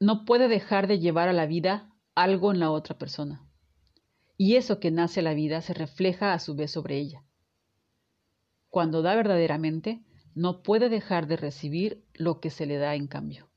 no 0.00 0.24
puede 0.24 0.48
dejar 0.48 0.88
de 0.88 0.98
llevar 0.98 1.28
a 1.28 1.32
la 1.32 1.46
vida 1.46 1.94
algo 2.16 2.50
en 2.50 2.58
la 2.58 2.72
otra 2.72 2.98
persona. 2.98 3.46
Y 4.36 4.56
eso 4.56 4.80
que 4.80 4.90
nace 4.90 5.20
a 5.20 5.22
la 5.22 5.34
vida 5.34 5.60
se 5.60 5.72
refleja 5.72 6.32
a 6.32 6.40
su 6.40 6.56
vez 6.56 6.72
sobre 6.72 6.98
ella. 6.98 7.22
Cuando 8.70 9.02
da 9.02 9.14
verdaderamente, 9.14 10.02
no 10.34 10.62
puede 10.64 10.88
dejar 10.88 11.28
de 11.28 11.36
recibir 11.36 12.04
lo 12.14 12.40
que 12.40 12.50
se 12.50 12.66
le 12.66 12.78
da 12.78 12.96
en 12.96 13.06
cambio. 13.06 13.51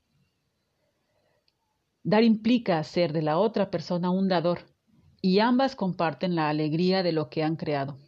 Dar 2.06 2.22
implica 2.22 2.78
hacer 2.78 3.12
de 3.12 3.20
la 3.20 3.36
otra 3.36 3.68
persona 3.68 4.10
un 4.10 4.28
dador, 4.28 4.60
y 5.20 5.40
ambas 5.40 5.74
comparten 5.74 6.36
la 6.36 6.48
alegría 6.48 7.02
de 7.02 7.10
lo 7.10 7.30
que 7.30 7.42
han 7.42 7.56
creado. 7.56 7.98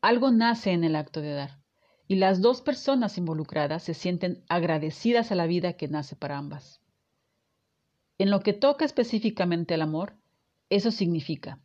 Algo 0.00 0.30
nace 0.30 0.70
en 0.70 0.82
el 0.82 0.96
acto 0.96 1.20
de 1.20 1.32
dar, 1.32 1.60
y 2.06 2.14
las 2.14 2.40
dos 2.40 2.62
personas 2.62 3.18
involucradas 3.18 3.82
se 3.82 3.92
sienten 3.92 4.46
agradecidas 4.48 5.30
a 5.30 5.34
la 5.34 5.46
vida 5.46 5.74
que 5.74 5.88
nace 5.88 6.16
para 6.16 6.38
ambas. 6.38 6.80
En 8.16 8.30
lo 8.30 8.40
que 8.40 8.54
toca 8.54 8.86
específicamente 8.86 9.74
al 9.74 9.82
amor, 9.82 10.16
eso 10.70 10.90
significa, 10.90 11.60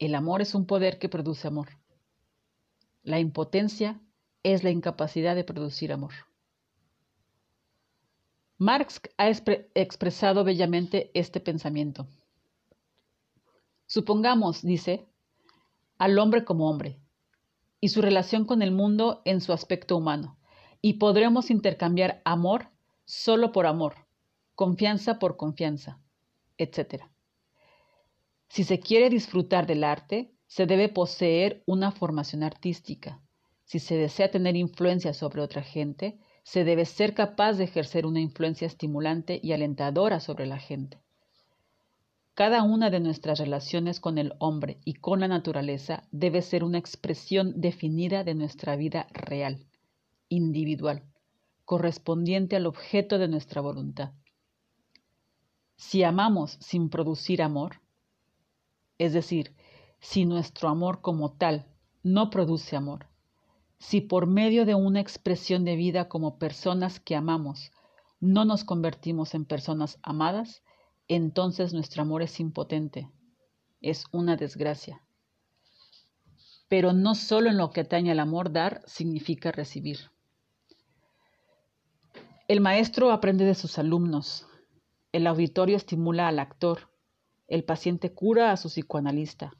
el 0.00 0.16
amor 0.16 0.42
es 0.42 0.56
un 0.56 0.66
poder 0.66 0.98
que 0.98 1.08
produce 1.08 1.46
amor. 1.46 1.68
La 3.04 3.20
impotencia 3.20 4.00
es 4.42 4.64
la 4.64 4.70
incapacidad 4.70 5.36
de 5.36 5.44
producir 5.44 5.92
amor. 5.92 6.14
Marx 8.58 9.02
ha 9.18 9.28
expresado 9.28 10.42
bellamente 10.42 11.10
este 11.12 11.40
pensamiento. 11.40 12.06
Supongamos, 13.86 14.62
dice, 14.62 15.06
al 15.98 16.18
hombre 16.18 16.44
como 16.44 16.70
hombre 16.70 16.98
y 17.80 17.88
su 17.88 18.00
relación 18.00 18.46
con 18.46 18.62
el 18.62 18.72
mundo 18.72 19.20
en 19.26 19.42
su 19.42 19.52
aspecto 19.52 19.96
humano, 19.96 20.38
y 20.80 20.94
podremos 20.94 21.50
intercambiar 21.50 22.22
amor 22.24 22.70
solo 23.04 23.52
por 23.52 23.66
amor, 23.66 23.94
confianza 24.54 25.18
por 25.18 25.36
confianza, 25.36 26.00
etc. 26.56 27.04
Si 28.48 28.64
se 28.64 28.80
quiere 28.80 29.10
disfrutar 29.10 29.66
del 29.66 29.84
arte, 29.84 30.32
se 30.46 30.64
debe 30.64 30.88
poseer 30.88 31.62
una 31.66 31.92
formación 31.92 32.42
artística. 32.42 33.20
Si 33.64 33.80
se 33.80 33.96
desea 33.96 34.30
tener 34.30 34.56
influencia 34.56 35.12
sobre 35.12 35.42
otra 35.42 35.62
gente, 35.62 36.18
se 36.46 36.62
debe 36.62 36.84
ser 36.84 37.12
capaz 37.12 37.54
de 37.54 37.64
ejercer 37.64 38.06
una 38.06 38.20
influencia 38.20 38.68
estimulante 38.68 39.40
y 39.42 39.50
alentadora 39.50 40.20
sobre 40.20 40.46
la 40.46 40.60
gente. 40.60 41.00
Cada 42.34 42.62
una 42.62 42.88
de 42.88 43.00
nuestras 43.00 43.40
relaciones 43.40 43.98
con 43.98 44.16
el 44.16 44.32
hombre 44.38 44.78
y 44.84 44.94
con 44.94 45.18
la 45.18 45.26
naturaleza 45.26 46.04
debe 46.12 46.42
ser 46.42 46.62
una 46.62 46.78
expresión 46.78 47.60
definida 47.60 48.22
de 48.22 48.36
nuestra 48.36 48.76
vida 48.76 49.08
real, 49.10 49.66
individual, 50.28 51.02
correspondiente 51.64 52.54
al 52.54 52.66
objeto 52.66 53.18
de 53.18 53.26
nuestra 53.26 53.60
voluntad. 53.60 54.12
Si 55.74 56.04
amamos 56.04 56.58
sin 56.60 56.90
producir 56.90 57.42
amor, 57.42 57.80
es 58.98 59.12
decir, 59.12 59.52
si 59.98 60.26
nuestro 60.26 60.68
amor 60.68 61.00
como 61.00 61.32
tal 61.32 61.66
no 62.04 62.30
produce 62.30 62.76
amor, 62.76 63.08
si 63.78 64.00
por 64.00 64.26
medio 64.26 64.64
de 64.64 64.74
una 64.74 65.00
expresión 65.00 65.64
de 65.64 65.76
vida 65.76 66.08
como 66.08 66.38
personas 66.38 67.00
que 67.00 67.14
amamos 67.14 67.70
no 68.20 68.44
nos 68.44 68.64
convertimos 68.64 69.34
en 69.34 69.44
personas 69.44 69.98
amadas, 70.02 70.62
entonces 71.08 71.72
nuestro 71.72 72.02
amor 72.02 72.22
es 72.22 72.40
impotente, 72.40 73.10
es 73.80 74.04
una 74.12 74.36
desgracia. 74.36 75.02
Pero 76.68 76.92
no 76.92 77.14
solo 77.14 77.50
en 77.50 77.58
lo 77.58 77.70
que 77.70 77.82
atañe 77.82 78.10
al 78.10 78.20
amor 78.20 78.52
dar 78.52 78.82
significa 78.86 79.52
recibir. 79.52 80.10
El 82.48 82.60
maestro 82.60 83.12
aprende 83.12 83.44
de 83.44 83.54
sus 83.54 83.78
alumnos, 83.78 84.46
el 85.12 85.26
auditorio 85.26 85.76
estimula 85.76 86.28
al 86.28 86.38
actor, 86.38 86.90
el 87.48 87.64
paciente 87.64 88.12
cura 88.12 88.50
a 88.50 88.56
su 88.56 88.68
psicoanalista, 88.68 89.52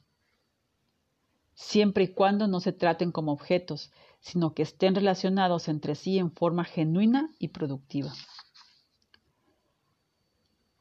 siempre 1.57 2.03
y 2.03 2.07
cuando 2.09 2.47
no 2.47 2.59
se 2.59 2.71
traten 2.71 3.11
como 3.11 3.31
objetos, 3.31 3.91
sino 4.19 4.53
que 4.53 4.61
estén 4.61 4.93
relacionados 4.93 5.67
entre 5.67 5.95
sí 5.95 6.19
en 6.19 6.31
forma 6.31 6.63
genuina 6.63 7.31
y 7.39 7.47
productiva. 7.47 8.13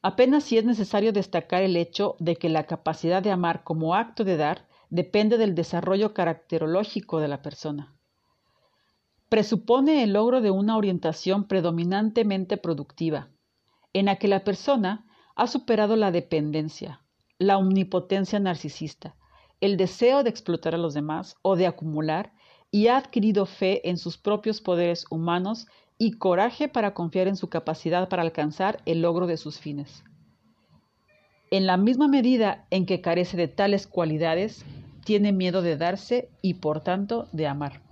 Apenas 0.03 0.45
si 0.45 0.59
es 0.59 0.67
necesario 0.67 1.15
destacar 1.15 1.63
el 1.63 1.77
hecho 1.77 2.15
de 2.19 2.37
que 2.37 2.51
la 2.51 2.67
capacidad 2.67 3.23
de 3.23 3.31
amar 3.31 3.65
como 3.65 3.95
acto 3.95 4.23
de 4.23 4.37
dar 4.37 4.69
depende 4.91 5.39
del 5.39 5.55
desarrollo 5.55 6.13
caracterológico 6.13 7.21
de 7.21 7.29
la 7.29 7.41
persona. 7.41 7.95
Presupone 9.31 10.05
el 10.05 10.13
logro 10.13 10.43
de 10.43 10.51
una 10.51 10.77
orientación 10.77 11.49
predominantemente 11.49 12.59
productiva, 12.59 13.31
en 13.95 14.05
la 14.05 14.17
que 14.17 14.29
la 14.29 14.45
persona 14.45 15.07
ha 15.37 15.47
superado 15.47 15.97
la 15.97 16.11
dependencia, 16.11 17.01
la 17.39 17.57
omnipotencia 17.57 18.39
narcisista, 18.39 19.17
el 19.61 19.77
deseo 19.77 20.23
de 20.23 20.31
explotar 20.31 20.75
a 20.75 20.79
los 20.79 20.95
demás 20.95 21.37
o 21.43 21.57
de 21.57 21.67
acumular 21.67 22.33
y 22.71 22.89
ha 22.89 22.97
adquirido 22.97 23.47
fe 23.47 23.89
en 23.89 23.97
sus 23.97 24.19
propios 24.19 24.61
poderes 24.61 25.07
humanos 25.11 25.67
y 25.99 26.13
coraje 26.13 26.69
para 26.69 26.95
confiar 26.95 27.29
en 27.29 27.37
su 27.37 27.49
capacidad 27.49 28.09
para 28.09 28.23
alcanzar 28.23 28.83
el 28.85 29.03
logro 29.03 29.27
de 29.27 29.37
sus 29.37 29.59
fines. 29.59 30.05
En 31.51 31.67
la 31.67 31.77
misma 31.77 32.09
medida 32.09 32.67
en 32.71 32.87
que 32.87 33.01
carece 33.01 33.37
de 33.37 33.49
tales 33.49 33.87
cualidades, 33.87 34.65
tiene 35.05 35.33
miedo 35.33 35.63
de 35.63 35.77
darse 35.77 36.29
y 36.43 36.55
por 36.55 36.81
tanto 36.81 37.29
de 37.33 37.47
amar. 37.47 37.86